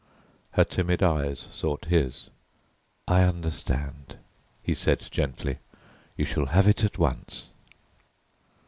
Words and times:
Her 0.53 0.63
timid 0.63 1.03
eyes 1.03 1.47
sought 1.51 1.85
his. 1.85 2.31
"I 3.07 3.21
understand," 3.21 4.17
he 4.63 4.73
said 4.73 5.05
gently, 5.11 5.59
"you 6.17 6.25
shall 6.25 6.47
have 6.47 6.67
it 6.67 6.83
at 6.83 6.97
once." 6.97 7.49